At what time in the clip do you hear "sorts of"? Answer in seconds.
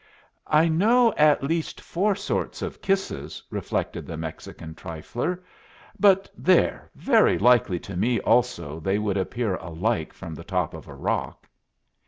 2.15-2.81